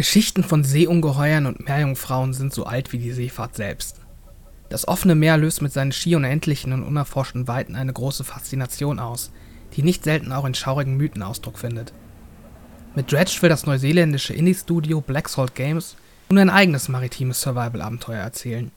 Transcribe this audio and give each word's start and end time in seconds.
Geschichten 0.00 0.42
von 0.42 0.64
Seeungeheuern 0.64 1.44
und 1.44 1.68
Meerjungfrauen 1.68 2.32
sind 2.32 2.54
so 2.54 2.64
alt 2.64 2.90
wie 2.90 2.96
die 2.96 3.12
Seefahrt 3.12 3.54
selbst. 3.54 4.00
Das 4.70 4.88
offene 4.88 5.14
Meer 5.14 5.36
löst 5.36 5.60
mit 5.60 5.74
seinen 5.74 5.92
schier 5.92 6.16
unendlichen 6.16 6.72
und 6.72 6.84
unerforschten 6.84 7.46
Weiten 7.48 7.76
eine 7.76 7.92
große 7.92 8.24
Faszination 8.24 8.98
aus, 8.98 9.30
die 9.74 9.82
nicht 9.82 10.04
selten 10.04 10.32
auch 10.32 10.46
in 10.46 10.54
schaurigen 10.54 10.96
Mythen 10.96 11.22
Ausdruck 11.22 11.58
findet. 11.58 11.92
Mit 12.94 13.12
Dredge 13.12 13.36
will 13.42 13.50
das 13.50 13.66
neuseeländische 13.66 14.32
Indie-Studio 14.32 15.02
Black 15.02 15.28
Salt 15.28 15.54
Games 15.54 15.96
nun 16.30 16.38
ein 16.38 16.48
eigenes 16.48 16.88
maritimes 16.88 17.42
Survival-Abenteuer 17.42 18.22
erzählen. 18.22 18.70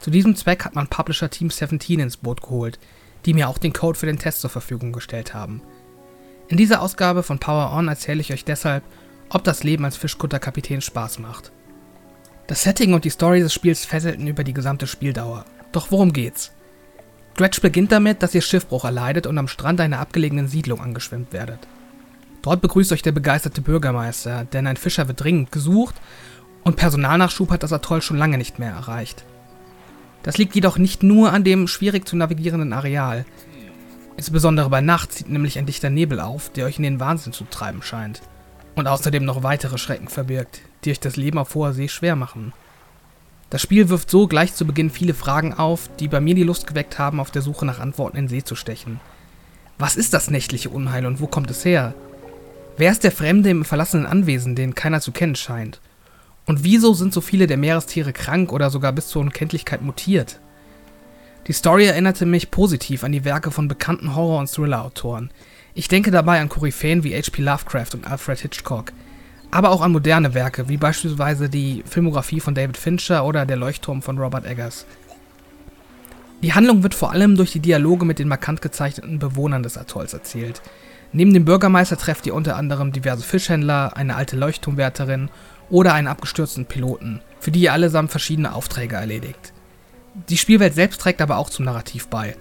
Zu 0.00 0.10
diesem 0.10 0.34
Zweck 0.34 0.64
hat 0.64 0.74
man 0.74 0.88
Publisher 0.88 1.30
Team 1.30 1.48
17 1.48 2.00
ins 2.00 2.16
Boot 2.16 2.42
geholt, 2.42 2.80
die 3.24 3.34
mir 3.34 3.48
auch 3.48 3.58
den 3.58 3.72
Code 3.72 3.96
für 3.96 4.06
den 4.06 4.18
Test 4.18 4.40
zur 4.40 4.50
Verfügung 4.50 4.90
gestellt 4.90 5.32
haben. 5.32 5.62
In 6.48 6.56
dieser 6.56 6.82
Ausgabe 6.82 7.22
von 7.22 7.38
Power 7.38 7.72
On 7.72 7.86
erzähle 7.86 8.20
ich 8.20 8.32
euch 8.32 8.44
deshalb, 8.44 8.82
ob 9.28 9.44
das 9.44 9.64
Leben 9.64 9.84
als 9.84 9.96
Fischkutterkapitän 9.96 10.80
Spaß 10.80 11.18
macht. 11.18 11.52
Das 12.46 12.62
Setting 12.62 12.94
und 12.94 13.04
die 13.04 13.10
Story 13.10 13.40
des 13.40 13.52
Spiels 13.52 13.84
fesselten 13.84 14.26
über 14.26 14.44
die 14.44 14.54
gesamte 14.54 14.86
Spieldauer. 14.86 15.44
Doch 15.72 15.90
worum 15.90 16.12
geht's? 16.12 16.52
Dredge 17.36 17.60
beginnt 17.60 17.92
damit, 17.92 18.22
dass 18.22 18.34
ihr 18.34 18.40
Schiffbruch 18.40 18.84
erleidet 18.84 19.26
und 19.26 19.36
am 19.36 19.48
Strand 19.48 19.80
einer 19.80 19.98
abgelegenen 19.98 20.48
Siedlung 20.48 20.80
angeschwemmt 20.80 21.32
werdet. 21.32 21.58
Dort 22.42 22.60
begrüßt 22.60 22.92
euch 22.92 23.02
der 23.02 23.12
begeisterte 23.12 23.60
Bürgermeister, 23.60 24.44
denn 24.44 24.66
ein 24.66 24.76
Fischer 24.76 25.08
wird 25.08 25.20
dringend 25.22 25.52
gesucht 25.52 25.96
und 26.62 26.76
Personalnachschub 26.76 27.50
hat 27.50 27.62
das 27.62 27.72
Atoll 27.72 28.00
schon 28.00 28.16
lange 28.16 28.38
nicht 28.38 28.58
mehr 28.58 28.70
erreicht. 28.70 29.24
Das 30.22 30.38
liegt 30.38 30.54
jedoch 30.54 30.78
nicht 30.78 31.02
nur 31.02 31.32
an 31.32 31.44
dem 31.44 31.68
schwierig 31.68 32.08
zu 32.08 32.16
navigierenden 32.16 32.72
Areal. 32.72 33.24
Insbesondere 34.16 34.70
bei 34.70 34.80
Nacht 34.80 35.12
zieht 35.12 35.28
nämlich 35.28 35.58
ein 35.58 35.66
dichter 35.66 35.90
Nebel 35.90 36.20
auf, 36.20 36.50
der 36.50 36.66
euch 36.66 36.78
in 36.78 36.84
den 36.84 37.00
Wahnsinn 37.00 37.32
zu 37.32 37.44
treiben 37.44 37.82
scheint. 37.82 38.22
Und 38.76 38.86
außerdem 38.86 39.24
noch 39.24 39.42
weitere 39.42 39.78
Schrecken 39.78 40.08
verbirgt, 40.08 40.60
die 40.84 40.92
euch 40.92 41.00
das 41.00 41.16
Leben 41.16 41.38
auf 41.38 41.54
hoher 41.54 41.72
See 41.72 41.88
schwer 41.88 42.14
machen. 42.14 42.52
Das 43.50 43.62
Spiel 43.62 43.88
wirft 43.88 44.10
so 44.10 44.28
gleich 44.28 44.54
zu 44.54 44.66
Beginn 44.66 44.90
viele 44.90 45.14
Fragen 45.14 45.54
auf, 45.54 45.88
die 45.98 46.08
bei 46.08 46.20
mir 46.20 46.34
die 46.34 46.42
Lust 46.42 46.66
geweckt 46.66 46.98
haben, 46.98 47.18
auf 47.18 47.30
der 47.30 47.42
Suche 47.42 47.64
nach 47.64 47.80
Antworten 47.80 48.16
in 48.16 48.28
See 48.28 48.44
zu 48.44 48.54
stechen. 48.54 49.00
Was 49.78 49.96
ist 49.96 50.14
das 50.14 50.30
nächtliche 50.30 50.70
Unheil 50.70 51.06
und 51.06 51.20
wo 51.20 51.26
kommt 51.26 51.50
es 51.50 51.64
her? 51.64 51.94
Wer 52.76 52.92
ist 52.92 53.04
der 53.04 53.12
Fremde 53.12 53.50
im 53.50 53.64
verlassenen 53.64 54.06
Anwesen, 54.06 54.54
den 54.54 54.74
keiner 54.74 55.00
zu 55.00 55.10
kennen 55.10 55.36
scheint? 55.36 55.80
Und 56.44 56.62
wieso 56.62 56.92
sind 56.92 57.12
so 57.12 57.20
viele 57.20 57.46
der 57.46 57.56
Meerestiere 57.56 58.12
krank 58.12 58.52
oder 58.52 58.70
sogar 58.70 58.92
bis 58.92 59.08
zur 59.08 59.22
Unkenntlichkeit 59.22 59.82
mutiert? 59.82 60.38
Die 61.46 61.52
Story 61.52 61.86
erinnerte 61.86 62.26
mich 62.26 62.50
positiv 62.50 63.04
an 63.04 63.12
die 63.12 63.24
Werke 63.24 63.50
von 63.50 63.68
bekannten 63.68 64.14
Horror- 64.14 64.40
und 64.40 64.50
Thriller-Autoren. 64.50 65.30
Ich 65.78 65.88
denke 65.88 66.10
dabei 66.10 66.40
an 66.40 66.48
Koryphäen 66.48 67.04
wie 67.04 67.14
H.P. 67.14 67.42
Lovecraft 67.42 67.88
und 67.92 68.10
Alfred 68.10 68.38
Hitchcock, 68.38 68.94
aber 69.50 69.68
auch 69.68 69.82
an 69.82 69.92
moderne 69.92 70.32
Werke, 70.32 70.70
wie 70.70 70.78
beispielsweise 70.78 71.50
die 71.50 71.84
Filmografie 71.86 72.40
von 72.40 72.54
David 72.54 72.78
Fincher 72.78 73.26
oder 73.26 73.44
Der 73.44 73.58
Leuchtturm 73.58 74.00
von 74.00 74.16
Robert 74.16 74.46
Eggers. 74.46 74.86
Die 76.40 76.54
Handlung 76.54 76.82
wird 76.82 76.94
vor 76.94 77.12
allem 77.12 77.36
durch 77.36 77.52
die 77.52 77.60
Dialoge 77.60 78.06
mit 78.06 78.18
den 78.18 78.26
markant 78.26 78.62
gezeichneten 78.62 79.18
Bewohnern 79.18 79.62
des 79.62 79.76
Atolls 79.76 80.14
erzählt. 80.14 80.62
Neben 81.12 81.34
dem 81.34 81.44
Bürgermeister 81.44 81.98
trefft 81.98 82.26
ihr 82.26 82.34
unter 82.34 82.56
anderem 82.56 82.92
diverse 82.92 83.22
Fischhändler, 83.22 83.98
eine 83.98 84.16
alte 84.16 84.36
Leuchtturmwärterin 84.36 85.28
oder 85.68 85.92
einen 85.92 86.08
abgestürzten 86.08 86.64
Piloten, 86.64 87.20
für 87.38 87.50
die 87.50 87.60
ihr 87.60 87.74
allesamt 87.74 88.10
verschiedene 88.10 88.54
Aufträge 88.54 88.96
erledigt. 88.96 89.52
Die 90.30 90.38
Spielwelt 90.38 90.72
selbst 90.72 91.02
trägt 91.02 91.20
aber 91.20 91.36
auch 91.36 91.50
zum 91.50 91.66
Narrativ 91.66 92.08
bei. 92.08 92.34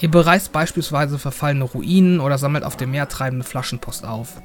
Ihr 0.00 0.10
bereist 0.10 0.52
beispielsweise 0.52 1.18
verfallene 1.18 1.64
Ruinen 1.64 2.20
oder 2.20 2.38
sammelt 2.38 2.64
auf 2.64 2.76
dem 2.76 2.90
Meer 2.90 3.08
treibende 3.08 3.44
Flaschenpost 3.44 4.04
auf. 4.06 4.40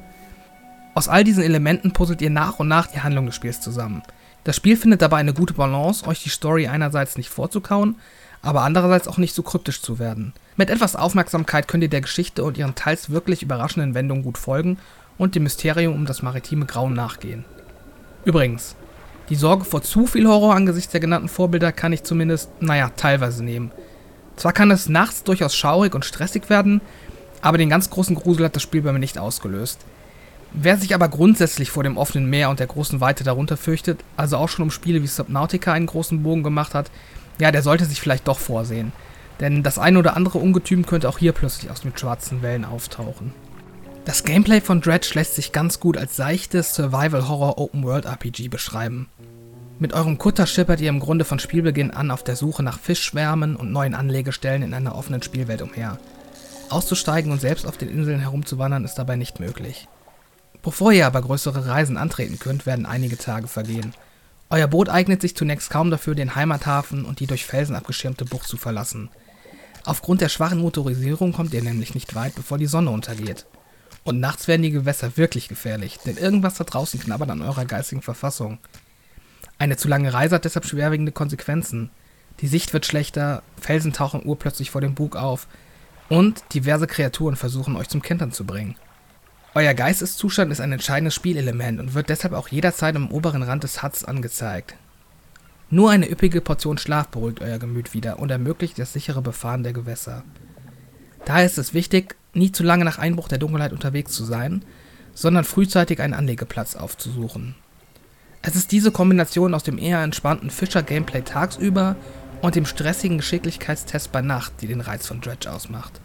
Aus 0.93 1.07
all 1.07 1.23
diesen 1.23 1.43
Elementen 1.43 1.91
puzzelt 1.91 2.21
ihr 2.21 2.29
nach 2.29 2.59
und 2.59 2.67
nach 2.67 2.87
die 2.87 3.01
Handlung 3.01 3.25
des 3.25 3.35
Spiels 3.35 3.61
zusammen. 3.61 4.03
Das 4.43 4.55
Spiel 4.55 4.77
findet 4.77 5.01
dabei 5.01 5.17
eine 5.17 5.33
gute 5.33 5.53
Balance, 5.53 6.05
euch 6.07 6.23
die 6.23 6.29
Story 6.29 6.67
einerseits 6.67 7.17
nicht 7.17 7.29
vorzukauen, 7.29 7.95
aber 8.41 8.61
andererseits 8.61 9.07
auch 9.07 9.17
nicht 9.17 9.33
so 9.33 9.43
kryptisch 9.43 9.81
zu 9.81 9.97
werden. 9.97 10.33
Mit 10.55 10.69
etwas 10.69 10.95
Aufmerksamkeit 10.95 11.67
könnt 11.67 11.83
ihr 11.83 11.89
der 11.89 12.01
Geschichte 12.01 12.43
und 12.43 12.57
ihren 12.57 12.75
teils 12.75 13.09
wirklich 13.09 13.41
überraschenden 13.41 13.93
Wendungen 13.93 14.23
gut 14.23 14.37
folgen 14.37 14.77
und 15.17 15.35
dem 15.35 15.43
Mysterium 15.43 15.95
um 15.95 16.05
das 16.05 16.21
maritime 16.21 16.65
Grauen 16.65 16.93
nachgehen. 16.93 17.45
Übrigens, 18.23 18.75
die 19.29 19.35
Sorge 19.35 19.65
vor 19.65 19.81
zu 19.81 20.05
viel 20.05 20.27
Horror 20.27 20.53
angesichts 20.53 20.91
der 20.91 20.99
genannten 20.99 21.29
Vorbilder 21.29 21.71
kann 21.71 21.93
ich 21.93 22.03
zumindest, 22.03 22.49
naja, 22.61 22.91
teilweise 22.95 23.43
nehmen. 23.43 23.71
Zwar 24.35 24.53
kann 24.53 24.71
es 24.71 24.89
nachts 24.89 25.23
durchaus 25.23 25.55
schaurig 25.55 25.95
und 25.95 26.05
stressig 26.05 26.49
werden, 26.49 26.81
aber 27.41 27.57
den 27.57 27.69
ganz 27.69 27.89
großen 27.89 28.15
Grusel 28.15 28.45
hat 28.45 28.55
das 28.55 28.63
Spiel 28.63 28.81
bei 28.81 28.91
mir 28.91 28.99
nicht 28.99 29.17
ausgelöst. 29.17 29.79
Wer 30.51 30.77
sich 30.77 30.95
aber 30.95 31.09
grundsätzlich 31.09 31.69
vor 31.69 31.83
dem 31.83 31.97
offenen 31.97 32.29
Meer 32.29 32.49
und 32.49 32.59
der 32.59 32.67
großen 32.67 33.01
Weite 33.01 33.23
darunter 33.23 33.57
fürchtet, 33.57 33.99
also 34.15 34.37
auch 34.37 34.47
schon 34.49 34.63
um 34.63 34.71
Spiele 34.71 35.03
wie 35.03 35.07
Subnautica 35.07 35.73
einen 35.73 35.85
großen 35.85 36.23
Bogen 36.23 36.43
gemacht 36.43 36.73
hat, 36.73 36.89
ja, 37.39 37.51
der 37.51 37.61
sollte 37.61 37.85
sich 37.85 37.99
vielleicht 37.99 38.27
doch 38.27 38.39
vorsehen. 38.39 38.93
Denn 39.41 39.63
das 39.63 39.77
ein 39.77 39.97
oder 39.97 40.15
andere 40.15 40.39
Ungetüm 40.39 40.85
könnte 40.85 41.09
auch 41.09 41.17
hier 41.17 41.33
plötzlich 41.33 41.69
aus 41.69 41.81
den 41.81 41.95
schwarzen 41.95 42.41
Wellen 42.41 42.63
auftauchen. 42.63 43.33
Das 44.05 44.23
Gameplay 44.23 44.61
von 44.61 44.81
Dredge 44.81 45.11
lässt 45.15 45.35
sich 45.35 45.51
ganz 45.51 45.79
gut 45.79 45.97
als 45.97 46.15
seichtes 46.15 46.75
Survival-Horror-Open-World-RPG 46.75 48.47
beschreiben. 48.47 49.09
Mit 49.77 49.91
eurem 49.91 50.17
Kutter 50.17 50.47
schippert 50.47 50.79
ihr 50.79 50.87
im 50.87 51.01
Grunde 51.01 51.25
von 51.25 51.37
Spielbeginn 51.37 51.91
an 51.91 52.09
auf 52.09 52.23
der 52.23 52.37
Suche 52.37 52.63
nach 52.63 52.79
Fischschwärmen 52.79 53.57
und 53.57 53.73
neuen 53.73 53.93
Anlegestellen 53.93 54.63
in 54.63 54.73
einer 54.73 54.95
offenen 54.95 55.21
Spielwelt 55.21 55.61
umher. 55.61 55.99
Auszusteigen 56.69 57.31
und 57.31 57.41
selbst 57.41 57.67
auf 57.67 57.77
den 57.77 57.89
Inseln 57.89 58.21
herumzuwandern 58.21 58.85
ist 58.85 58.95
dabei 58.95 59.17
nicht 59.17 59.41
möglich. 59.41 59.89
Bevor 60.63 60.93
ihr 60.93 61.05
aber 61.05 61.21
größere 61.21 61.67
Reisen 61.67 61.97
antreten 61.97 62.39
könnt, 62.39 62.65
werden 62.65 62.85
einige 62.85 63.17
Tage 63.17 63.47
vergehen. 63.47 63.93
Euer 64.49 64.67
Boot 64.67 64.87
eignet 64.87 65.21
sich 65.21 65.35
zunächst 65.35 65.69
kaum 65.69 65.91
dafür, 65.91 66.15
den 66.15 66.35
Heimathafen 66.35 67.03
und 67.03 67.19
die 67.19 67.27
durch 67.27 67.45
Felsen 67.45 67.75
abgeschirmte 67.75 68.23
Bucht 68.23 68.47
zu 68.47 68.55
verlassen. 68.55 69.09
Aufgrund 69.83 70.21
der 70.21 70.29
schwachen 70.29 70.61
Motorisierung 70.61 71.33
kommt 71.33 71.53
ihr 71.53 71.61
nämlich 71.61 71.93
nicht 71.93 72.15
weit, 72.15 72.33
bevor 72.33 72.57
die 72.57 72.65
Sonne 72.65 72.91
untergeht. 72.91 73.45
Und 74.05 74.19
nachts 74.19 74.47
werden 74.47 74.61
die 74.63 74.71
Gewässer 74.71 75.17
wirklich 75.17 75.49
gefährlich, 75.49 75.99
denn 76.05 76.15
irgendwas 76.15 76.55
da 76.55 76.63
draußen 76.63 76.99
knabbert 76.99 77.29
an 77.29 77.41
eurer 77.41 77.65
geistigen 77.65 78.01
Verfassung. 78.01 78.59
Eine 79.57 79.77
zu 79.77 79.87
lange 79.87 80.13
Reise 80.13 80.35
hat 80.35 80.45
deshalb 80.45 80.65
schwerwiegende 80.65 81.11
Konsequenzen. 81.11 81.89
Die 82.41 82.47
Sicht 82.47 82.73
wird 82.73 82.85
schlechter, 82.85 83.43
Felsen 83.59 83.93
tauchen 83.93 84.25
urplötzlich 84.25 84.71
vor 84.71 84.81
dem 84.81 84.95
Bug 84.95 85.15
auf 85.15 85.47
und 86.09 86.43
diverse 86.53 86.87
Kreaturen 86.87 87.35
versuchen 87.35 87.75
euch 87.75 87.87
zum 87.87 88.01
Kentern 88.01 88.31
zu 88.31 88.45
bringen. 88.45 88.75
Euer 89.53 89.73
Geisteszustand 89.73 90.51
ist 90.51 90.59
ein 90.59 90.73
entscheidendes 90.73 91.15
Spielelement 91.15 91.79
und 91.79 91.93
wird 91.93 92.09
deshalb 92.09 92.33
auch 92.33 92.49
jederzeit 92.49 92.95
am 92.95 93.09
oberen 93.09 93.41
Rand 93.41 93.63
des 93.63 93.81
HUDs 93.81 94.03
angezeigt. 94.03 94.75
Nur 95.69 95.91
eine 95.91 96.11
üppige 96.11 96.41
Portion 96.41 96.77
Schlaf 96.77 97.07
beruhigt 97.07 97.41
euer 97.41 97.57
Gemüt 97.57 97.93
wieder 97.93 98.19
und 98.19 98.29
ermöglicht 98.29 98.77
das 98.77 98.93
sichere 98.93 99.21
Befahren 99.21 99.63
der 99.63 99.73
Gewässer. 99.73 100.23
Daher 101.23 101.45
ist 101.45 101.57
es 101.57 101.73
wichtig, 101.73 102.15
nie 102.33 102.51
zu 102.51 102.63
lange 102.63 102.85
nach 102.85 102.99
Einbruch 102.99 103.29
der 103.29 103.39
Dunkelheit 103.39 103.71
unterwegs 103.71 104.11
zu 104.11 104.25
sein, 104.25 104.63
sondern 105.13 105.45
frühzeitig 105.45 106.01
einen 106.01 106.13
Anlegeplatz 106.13 106.75
aufzusuchen. 106.75 107.55
Es 108.47 108.55
ist 108.55 108.71
diese 108.71 108.91
Kombination 108.91 109.55
aus 109.55 109.63
dem 109.63 109.79
eher 109.79 110.03
entspannten 110.03 110.51
Fischer-Gameplay 110.51 111.23
tagsüber 111.23 111.95
und 112.43 112.53
dem 112.53 112.67
stressigen 112.67 113.17
Geschicklichkeitstest 113.17 114.11
bei 114.11 114.21
Nacht, 114.21 114.53
die 114.61 114.67
den 114.67 114.81
Reiz 114.81 115.07
von 115.07 115.19
Dredge 115.19 115.51
ausmacht. 115.51 115.99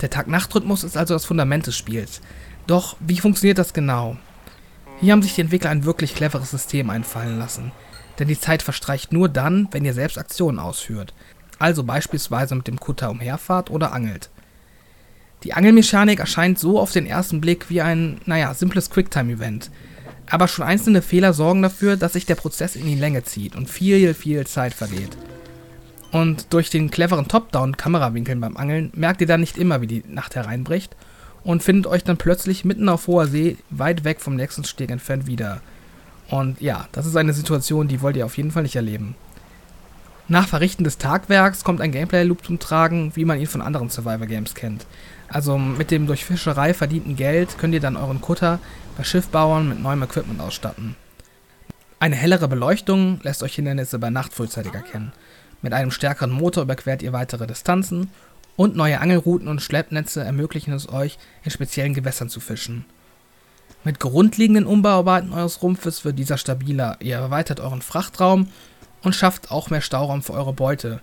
Der 0.00 0.08
Tag-Nacht-Rhythmus 0.08 0.84
ist 0.84 0.96
also 0.96 1.14
das 1.14 1.24
Fundament 1.24 1.66
des 1.66 1.76
Spiels. 1.76 2.20
Doch 2.68 2.96
wie 3.00 3.18
funktioniert 3.18 3.58
das 3.58 3.72
genau? 3.72 4.16
Hier 5.00 5.12
haben 5.12 5.22
sich 5.22 5.34
die 5.34 5.40
Entwickler 5.40 5.70
ein 5.70 5.84
wirklich 5.84 6.14
cleveres 6.14 6.52
System 6.52 6.90
einfallen 6.90 7.40
lassen, 7.40 7.72
denn 8.20 8.28
die 8.28 8.38
Zeit 8.38 8.62
verstreicht 8.62 9.12
nur 9.12 9.28
dann, 9.28 9.66
wenn 9.72 9.84
ihr 9.84 9.94
selbst 9.94 10.16
Aktionen 10.16 10.60
ausführt, 10.60 11.12
also 11.58 11.82
beispielsweise 11.82 12.54
mit 12.54 12.68
dem 12.68 12.78
Kutter 12.78 13.10
umherfahrt 13.10 13.68
oder 13.68 13.92
angelt. 13.92 14.30
Die 15.42 15.54
Angelmechanik 15.54 16.20
erscheint 16.20 16.60
so 16.60 16.78
auf 16.78 16.92
den 16.92 17.06
ersten 17.06 17.40
Blick 17.40 17.68
wie 17.68 17.80
ein, 17.80 18.20
naja, 18.26 18.54
simples 18.54 18.90
Quicktime-Event. 18.90 19.72
Aber 20.30 20.48
schon 20.48 20.64
einzelne 20.64 21.02
Fehler 21.02 21.32
sorgen 21.32 21.62
dafür, 21.62 21.96
dass 21.96 22.12
sich 22.12 22.26
der 22.26 22.34
Prozess 22.34 22.76
in 22.76 22.86
die 22.86 22.94
Länge 22.94 23.24
zieht 23.24 23.56
und 23.56 23.70
viel, 23.70 24.14
viel 24.14 24.46
Zeit 24.46 24.74
vergeht. 24.74 25.16
Und 26.10 26.52
durch 26.52 26.70
den 26.70 26.90
cleveren 26.90 27.28
Top-Down-Kamerawinkeln 27.28 28.40
beim 28.40 28.56
Angeln 28.56 28.90
merkt 28.94 29.20
ihr 29.20 29.26
dann 29.26 29.40
nicht 29.40 29.58
immer, 29.58 29.80
wie 29.80 29.86
die 29.86 30.04
Nacht 30.06 30.36
hereinbricht 30.36 30.96
und 31.44 31.62
findet 31.62 31.86
euch 31.86 32.04
dann 32.04 32.16
plötzlich 32.16 32.64
mitten 32.64 32.88
auf 32.88 33.06
hoher 33.06 33.26
See, 33.26 33.56
weit 33.70 34.04
weg 34.04 34.20
vom 34.20 34.36
nächsten 34.36 34.64
Steg 34.64 34.90
entfernt 34.90 35.26
wieder. 35.26 35.60
Und 36.30 36.60
ja, 36.60 36.88
das 36.92 37.06
ist 37.06 37.16
eine 37.16 37.32
Situation, 37.32 37.88
die 37.88 38.02
wollt 38.02 38.16
ihr 38.16 38.26
auf 38.26 38.36
jeden 38.36 38.50
Fall 38.50 38.62
nicht 38.62 38.76
erleben. 38.76 39.14
Nach 40.30 40.46
Verrichten 40.46 40.84
des 40.84 40.98
Tagwerks 40.98 41.64
kommt 41.64 41.80
ein 41.80 41.90
Gameplay-Loop 41.90 42.44
zum 42.44 42.58
Tragen, 42.58 43.12
wie 43.14 43.24
man 43.24 43.40
ihn 43.40 43.46
von 43.46 43.62
anderen 43.62 43.88
Survivor-Games 43.88 44.54
kennt. 44.54 44.84
Also 45.28 45.56
mit 45.56 45.90
dem 45.90 46.06
durch 46.06 46.26
Fischerei 46.26 46.74
verdienten 46.74 47.16
Geld 47.16 47.56
könnt 47.56 47.72
ihr 47.72 47.80
dann 47.80 47.96
euren 47.96 48.20
Kutter 48.20 48.58
bei 48.98 49.04
Schiffbauern 49.04 49.70
mit 49.70 49.82
neuem 49.82 50.02
Equipment 50.02 50.40
ausstatten. 50.40 50.96
Eine 51.98 52.16
hellere 52.16 52.46
Beleuchtung 52.46 53.20
lässt 53.22 53.42
euch 53.42 53.54
Hindernisse 53.54 53.98
bei 53.98 54.10
Nacht 54.10 54.34
frühzeitig 54.34 54.74
erkennen. 54.74 55.12
Mit 55.62 55.72
einem 55.72 55.90
stärkeren 55.90 56.30
Motor 56.30 56.64
überquert 56.64 57.02
ihr 57.02 57.14
weitere 57.14 57.46
Distanzen 57.46 58.10
und 58.54 58.76
neue 58.76 59.00
Angelrouten 59.00 59.48
und 59.48 59.62
Schleppnetze 59.62 60.22
ermöglichen 60.22 60.74
es 60.74 60.90
euch, 60.90 61.18
in 61.42 61.50
speziellen 61.50 61.94
Gewässern 61.94 62.28
zu 62.28 62.40
fischen. 62.40 62.84
Mit 63.82 63.98
grundlegenden 63.98 64.66
Umbauarbeiten 64.66 65.32
eures 65.32 65.62
Rumpfes 65.62 66.04
wird 66.04 66.18
dieser 66.18 66.36
stabiler. 66.36 66.96
Ihr 67.00 67.16
erweitert 67.16 67.60
euren 67.60 67.80
Frachtraum 67.80 68.48
und 69.02 69.14
schafft 69.14 69.50
auch 69.50 69.70
mehr 69.70 69.80
Stauraum 69.80 70.22
für 70.22 70.32
eure 70.32 70.52
Beute, 70.52 71.00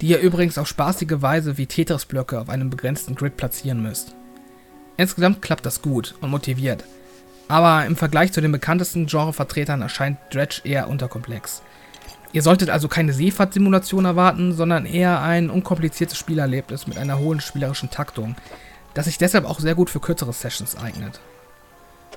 die 0.00 0.08
ihr 0.08 0.20
übrigens 0.20 0.58
auf 0.58 0.68
spaßige 0.68 1.20
Weise 1.22 1.58
wie 1.58 1.66
Tetris-Blöcke 1.66 2.40
auf 2.40 2.48
einem 2.48 2.70
begrenzten 2.70 3.14
Grid 3.14 3.36
platzieren 3.36 3.82
müsst. 3.82 4.14
Insgesamt 4.96 5.42
klappt 5.42 5.66
das 5.66 5.82
gut 5.82 6.14
und 6.20 6.30
motiviert, 6.30 6.84
aber 7.48 7.86
im 7.86 7.96
Vergleich 7.96 8.32
zu 8.32 8.40
den 8.40 8.52
bekanntesten 8.52 9.06
Genrevertretern 9.06 9.82
erscheint 9.82 10.18
Dredge 10.30 10.60
eher 10.64 10.88
unterkomplex. 10.88 11.62
Ihr 12.32 12.42
solltet 12.42 12.68
also 12.68 12.88
keine 12.88 13.14
Seefahrtsimulation 13.14 14.04
erwarten, 14.04 14.52
sondern 14.52 14.84
eher 14.84 15.22
ein 15.22 15.48
unkompliziertes 15.48 16.18
Spielerlebnis 16.18 16.86
mit 16.86 16.98
einer 16.98 17.18
hohen 17.18 17.40
spielerischen 17.40 17.90
Taktung, 17.90 18.36
das 18.92 19.06
sich 19.06 19.16
deshalb 19.16 19.46
auch 19.46 19.60
sehr 19.60 19.74
gut 19.74 19.88
für 19.88 20.00
kürzere 20.00 20.34
Sessions 20.34 20.76
eignet. 20.76 21.20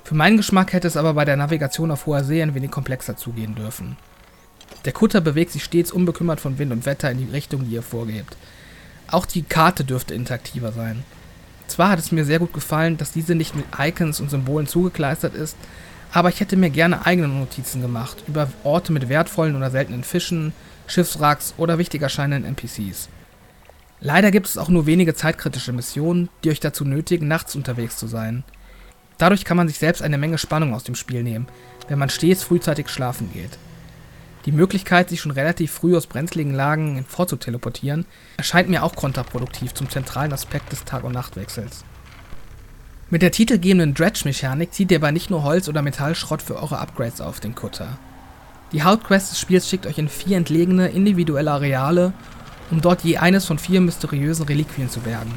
Für 0.04 0.14
meinen 0.14 0.36
Geschmack 0.36 0.72
hätte 0.72 0.88
es 0.88 0.96
aber 0.96 1.14
bei 1.14 1.24
der 1.24 1.36
Navigation 1.36 1.90
auf 1.90 2.06
hoher 2.06 2.24
See 2.24 2.42
ein 2.42 2.54
wenig 2.54 2.70
komplexer 2.70 3.16
zugehen 3.16 3.54
dürfen. 3.54 3.96
Der 4.84 4.92
Kutter 4.92 5.20
bewegt 5.20 5.52
sich 5.52 5.64
stets 5.64 5.92
unbekümmert 5.92 6.40
von 6.40 6.58
Wind 6.58 6.72
und 6.72 6.86
Wetter 6.86 7.10
in 7.10 7.18
die 7.18 7.32
Richtung, 7.32 7.64
die 7.64 7.74
ihr 7.74 7.82
vorgebt. 7.82 8.36
Auch 9.08 9.26
die 9.26 9.42
Karte 9.42 9.84
dürfte 9.84 10.14
interaktiver 10.14 10.72
sein. 10.72 11.04
Zwar 11.66 11.90
hat 11.90 11.98
es 11.98 12.12
mir 12.12 12.24
sehr 12.24 12.38
gut 12.38 12.52
gefallen, 12.52 12.96
dass 12.96 13.12
diese 13.12 13.34
nicht 13.34 13.54
mit 13.54 13.64
Icons 13.78 14.20
und 14.20 14.30
Symbolen 14.30 14.66
zugekleistert 14.66 15.34
ist, 15.34 15.56
aber 16.12 16.28
ich 16.28 16.40
hätte 16.40 16.56
mir 16.56 16.70
gerne 16.70 17.06
eigene 17.06 17.28
Notizen 17.28 17.80
gemacht 17.80 18.24
über 18.26 18.48
Orte 18.64 18.92
mit 18.92 19.08
wertvollen 19.08 19.56
oder 19.56 19.70
seltenen 19.70 20.04
Fischen, 20.04 20.52
Schiffswracks 20.86 21.54
oder 21.56 21.78
wichtig 21.78 22.02
erscheinenden 22.02 22.44
NPCs. 22.44 23.08
Leider 24.00 24.30
gibt 24.30 24.48
es 24.48 24.58
auch 24.58 24.68
nur 24.68 24.86
wenige 24.86 25.14
zeitkritische 25.14 25.72
Missionen, 25.72 26.28
die 26.42 26.50
euch 26.50 26.60
dazu 26.60 26.84
nötigen, 26.84 27.28
nachts 27.28 27.54
unterwegs 27.54 27.96
zu 27.96 28.08
sein. 28.08 28.42
Dadurch 29.16 29.44
kann 29.44 29.56
man 29.56 29.68
sich 29.68 29.78
selbst 29.78 30.02
eine 30.02 30.18
Menge 30.18 30.38
Spannung 30.38 30.74
aus 30.74 30.84
dem 30.84 30.96
Spiel 30.96 31.22
nehmen, 31.22 31.46
wenn 31.88 31.98
man 31.98 32.10
stets 32.10 32.42
frühzeitig 32.42 32.88
schlafen 32.88 33.30
geht. 33.32 33.56
Die 34.44 34.52
Möglichkeit, 34.52 35.08
sich 35.08 35.20
schon 35.20 35.30
relativ 35.30 35.70
früh 35.70 35.96
aus 35.96 36.06
brenzligen 36.06 36.52
Lagen 36.52 37.04
vorzuteleportieren, 37.06 38.06
erscheint 38.36 38.68
mir 38.68 38.82
auch 38.82 38.96
kontraproduktiv 38.96 39.72
zum 39.72 39.88
zentralen 39.88 40.32
Aspekt 40.32 40.72
des 40.72 40.84
Tag- 40.84 41.04
und 41.04 41.12
Nachtwechsels. 41.12 41.84
Mit 43.08 43.22
der 43.22 43.30
titelgebenden 43.30 43.94
Dredge-Mechanik 43.94 44.72
zieht 44.72 44.90
ihr 44.90 44.96
aber 44.96 45.12
nicht 45.12 45.30
nur 45.30 45.44
Holz 45.44 45.68
oder 45.68 45.82
Metallschrott 45.82 46.42
für 46.42 46.56
eure 46.56 46.78
Upgrades 46.78 47.20
auf 47.20 47.40
den 47.40 47.54
Kutter. 47.54 47.98
Die 48.72 48.82
Hauptquest 48.82 49.30
des 49.30 49.38
Spiels 49.38 49.68
schickt 49.68 49.86
euch 49.86 49.98
in 49.98 50.08
vier 50.08 50.38
entlegene, 50.38 50.88
individuelle 50.88 51.52
Areale, 51.52 52.12
um 52.70 52.80
dort 52.80 53.04
je 53.04 53.18
eines 53.18 53.44
von 53.44 53.58
vier 53.58 53.80
mysteriösen 53.82 54.46
Reliquien 54.46 54.88
zu 54.88 55.00
bergen. 55.00 55.34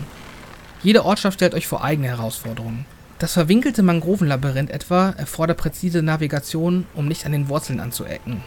Jede 0.82 1.04
Ortschaft 1.04 1.36
stellt 1.36 1.54
euch 1.54 1.68
vor 1.68 1.84
eigene 1.84 2.08
Herausforderungen. 2.08 2.86
Das 3.20 3.34
verwinkelte 3.34 3.84
Mangrovenlabyrinth 3.84 4.72
etwa 4.72 5.10
erfordert 5.18 5.58
präzise 5.58 6.02
Navigation, 6.02 6.86
um 6.96 7.08
nicht 7.08 7.26
an 7.26 7.34
den 7.34 7.50
Wurzeln 7.50 7.80
anzuecken. 7.80 8.42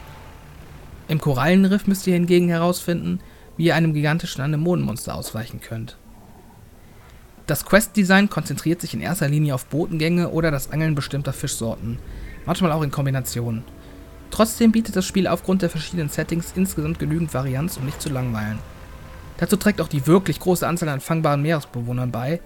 Im 1.09 1.21
Korallenriff 1.21 1.87
müsst 1.87 2.07
ihr 2.07 2.15
hingegen 2.15 2.49
herausfinden, 2.49 3.21
wie 3.57 3.67
ihr 3.67 3.75
einem 3.75 3.95
gigantischen 3.95 4.43
Anemonenmonster 4.43 5.15
ausweichen 5.15 5.61
könnt. 5.61 5.97
Das 7.47 7.65
Quest-Design 7.65 8.29
konzentriert 8.29 8.83
sich 8.83 8.93
in 8.93 9.01
erster 9.01 9.27
Linie 9.27 9.55
auf 9.55 9.65
Botengänge 9.67 10.29
oder 10.29 10.51
das 10.51 10.71
Angeln 10.71 10.95
bestimmter 10.95 11.33
Fischsorten, 11.33 11.99
manchmal 12.45 12.73
auch 12.73 12.83
in 12.83 12.91
Kombination. 12.91 13.65
Trotzdem 14.31 14.71
bietet 14.71 14.97
das 14.97 15.07
Spiel 15.07 15.27
aufgrund 15.27 15.63
der 15.63 15.71
verschiedenen 15.71 16.11
Settings 16.11 16.53
insgesamt 16.55 16.99
genügend 16.99 17.33
Varianz, 17.33 17.79
um 17.79 17.87
nicht 17.87 18.03
zu 18.03 18.11
langweilen. 18.11 18.59
Dazu 19.39 19.57
trägt 19.57 19.81
auch 19.81 19.89
die 19.89 20.07
wirklich 20.07 20.41
große 20.41 20.67
Anzahl 20.67 20.91
an 20.91 21.01
fangbaren 21.01 21.41
Meeresbewohnern 21.41 22.13
bei, 22.13 22.41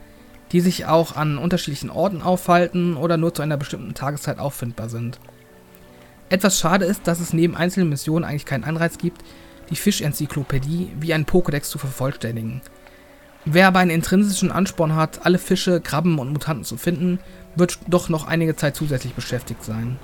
die 0.52 0.60
sich 0.60 0.86
auch 0.86 1.16
an 1.16 1.38
unterschiedlichen 1.38 1.90
Orten 1.90 2.22
aufhalten 2.22 2.96
oder 2.96 3.16
nur 3.16 3.34
zu 3.34 3.42
einer 3.42 3.56
bestimmten 3.56 3.94
Tageszeit 3.94 4.38
auffindbar 4.38 4.88
sind. 4.88 5.18
Etwas 6.32 6.58
schade 6.58 6.86
ist, 6.86 7.06
dass 7.06 7.20
es 7.20 7.34
neben 7.34 7.54
einzelnen 7.54 7.90
Missionen 7.90 8.24
eigentlich 8.24 8.46
keinen 8.46 8.64
Anreiz 8.64 8.96
gibt, 8.96 9.20
die 9.68 9.76
Fischenzyklopädie 9.76 10.90
wie 10.98 11.12
ein 11.12 11.26
Pokédex 11.26 11.64
zu 11.64 11.76
vervollständigen. 11.76 12.62
Wer 13.44 13.66
aber 13.66 13.80
einen 13.80 13.90
intrinsischen 13.90 14.50
Ansporn 14.50 14.96
hat, 14.96 15.26
alle 15.26 15.38
Fische, 15.38 15.82
Krabben 15.82 16.18
und 16.18 16.32
Mutanten 16.32 16.64
zu 16.64 16.78
finden, 16.78 17.18
wird 17.54 17.80
doch 17.86 18.08
noch 18.08 18.26
einige 18.26 18.56
Zeit 18.56 18.76
zusätzlich 18.76 19.12
beschäftigt 19.12 19.62
sein. 19.62 19.98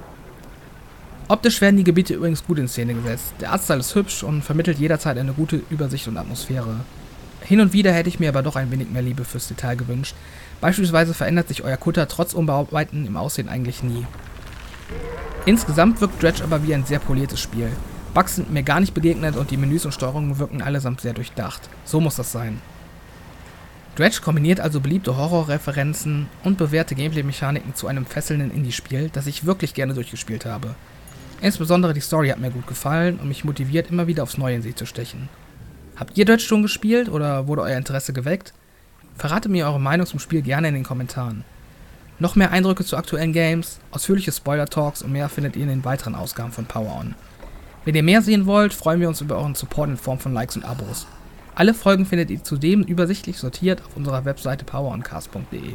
Optisch 1.28 1.62
werden 1.62 1.78
die 1.78 1.84
Gebiete 1.84 2.12
übrigens 2.12 2.44
gut 2.44 2.58
in 2.58 2.68
Szene 2.68 2.92
gesetzt. 2.92 3.32
Der 3.40 3.52
Artstyle 3.52 3.80
ist 3.80 3.94
hübsch 3.94 4.22
und 4.22 4.42
vermittelt 4.42 4.78
jederzeit 4.78 5.16
eine 5.16 5.32
gute 5.32 5.62
Übersicht 5.70 6.08
und 6.08 6.18
Atmosphäre. 6.18 6.80
Hin 7.40 7.62
und 7.62 7.72
wieder 7.72 7.92
hätte 7.92 8.10
ich 8.10 8.20
mir 8.20 8.28
aber 8.28 8.42
doch 8.42 8.56
ein 8.56 8.70
wenig 8.70 8.90
mehr 8.90 9.00
Liebe 9.00 9.24
fürs 9.24 9.48
Detail 9.48 9.76
gewünscht. 9.76 10.14
Beispielsweise 10.60 11.14
verändert 11.14 11.48
sich 11.48 11.64
euer 11.64 11.78
Kutter 11.78 12.06
trotz 12.06 12.34
Umbauarbeiten 12.34 13.06
im 13.06 13.16
Aussehen 13.16 13.48
eigentlich 13.48 13.82
nie. 13.82 14.06
Insgesamt 15.46 16.00
wirkt 16.00 16.22
Dredge 16.22 16.44
aber 16.44 16.62
wie 16.66 16.74
ein 16.74 16.84
sehr 16.84 16.98
poliertes 16.98 17.40
Spiel. 17.40 17.70
Bugs 18.14 18.36
sind 18.36 18.52
mir 18.52 18.62
gar 18.62 18.80
nicht 18.80 18.94
begegnet 18.94 19.36
und 19.36 19.50
die 19.50 19.56
Menüs 19.56 19.84
und 19.84 19.92
Steuerungen 19.92 20.38
wirken 20.38 20.62
allesamt 20.62 21.00
sehr 21.00 21.12
durchdacht. 21.12 21.68
So 21.84 22.00
muss 22.00 22.16
das 22.16 22.32
sein. 22.32 22.60
Dredge 23.96 24.20
kombiniert 24.22 24.60
also 24.60 24.80
beliebte 24.80 25.16
Horrorreferenzen 25.16 26.28
und 26.44 26.56
bewährte 26.56 26.94
Gameplay-Mechaniken 26.94 27.74
zu 27.74 27.88
einem 27.88 28.06
fesselnden 28.06 28.50
Indie-Spiel, 28.50 29.10
das 29.12 29.26
ich 29.26 29.44
wirklich 29.44 29.74
gerne 29.74 29.94
durchgespielt 29.94 30.46
habe. 30.46 30.74
Insbesondere 31.40 31.94
die 31.94 32.00
Story 32.00 32.28
hat 32.28 32.38
mir 32.38 32.50
gut 32.50 32.66
gefallen 32.66 33.18
und 33.18 33.28
mich 33.28 33.44
motiviert, 33.44 33.90
immer 33.90 34.06
wieder 34.06 34.22
aufs 34.22 34.38
Neue 34.38 34.56
in 34.56 34.62
sie 34.62 34.74
zu 34.74 34.86
stechen. 34.86 35.28
Habt 35.96 36.16
ihr 36.16 36.24
Dredge 36.24 36.42
schon 36.42 36.62
gespielt 36.62 37.08
oder 37.08 37.48
wurde 37.48 37.62
euer 37.62 37.76
Interesse 37.76 38.12
geweckt? 38.12 38.52
Verratet 39.16 39.50
mir 39.50 39.66
eure 39.66 39.80
Meinung 39.80 40.06
zum 40.06 40.20
Spiel 40.20 40.42
gerne 40.42 40.68
in 40.68 40.74
den 40.74 40.84
Kommentaren. 40.84 41.44
Noch 42.20 42.34
mehr 42.34 42.50
Eindrücke 42.50 42.84
zu 42.84 42.96
aktuellen 42.96 43.32
Games, 43.32 43.78
ausführliche 43.92 44.32
Spoiler-Talks 44.32 45.02
und 45.02 45.12
mehr 45.12 45.28
findet 45.28 45.54
ihr 45.54 45.62
in 45.62 45.68
den 45.68 45.84
weiteren 45.84 46.16
Ausgaben 46.16 46.50
von 46.50 46.66
Power 46.66 46.96
On. 46.98 47.14
Wenn 47.84 47.94
ihr 47.94 48.02
mehr 48.02 48.22
sehen 48.22 48.46
wollt, 48.46 48.74
freuen 48.74 49.00
wir 49.00 49.08
uns 49.08 49.20
über 49.20 49.36
euren 49.36 49.54
Support 49.54 49.90
in 49.90 49.96
Form 49.96 50.18
von 50.18 50.34
Likes 50.34 50.56
und 50.56 50.64
Abos. 50.64 51.06
Alle 51.54 51.74
Folgen 51.74 52.06
findet 52.06 52.30
ihr 52.30 52.42
zudem 52.42 52.82
übersichtlich 52.82 53.38
sortiert 53.38 53.82
auf 53.84 53.96
unserer 53.96 54.24
Webseite 54.24 54.64
poweroncast.de. 54.64 55.74